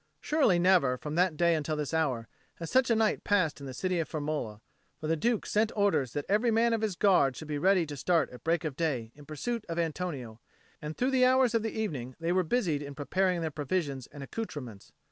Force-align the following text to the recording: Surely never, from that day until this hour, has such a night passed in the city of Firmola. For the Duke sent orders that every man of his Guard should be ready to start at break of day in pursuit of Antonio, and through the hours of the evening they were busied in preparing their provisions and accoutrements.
Surely 0.19 0.57
never, 0.57 0.97
from 0.97 1.13
that 1.13 1.37
day 1.37 1.53
until 1.53 1.75
this 1.75 1.93
hour, 1.93 2.27
has 2.55 2.71
such 2.71 2.89
a 2.89 2.95
night 2.95 3.23
passed 3.23 3.59
in 3.59 3.67
the 3.67 3.71
city 3.75 3.99
of 3.99 4.09
Firmola. 4.09 4.59
For 4.99 5.05
the 5.05 5.15
Duke 5.15 5.45
sent 5.45 5.71
orders 5.75 6.13
that 6.13 6.25
every 6.27 6.49
man 6.49 6.73
of 6.73 6.81
his 6.81 6.95
Guard 6.95 7.35
should 7.37 7.47
be 7.47 7.59
ready 7.59 7.85
to 7.85 7.95
start 7.95 8.27
at 8.31 8.43
break 8.43 8.63
of 8.63 8.75
day 8.75 9.11
in 9.13 9.27
pursuit 9.27 9.63
of 9.69 9.77
Antonio, 9.77 10.39
and 10.81 10.97
through 10.97 11.11
the 11.11 11.25
hours 11.25 11.53
of 11.53 11.61
the 11.61 11.79
evening 11.79 12.15
they 12.19 12.31
were 12.31 12.41
busied 12.41 12.81
in 12.81 12.95
preparing 12.95 13.41
their 13.41 13.51
provisions 13.51 14.07
and 14.07 14.23
accoutrements. 14.23 14.91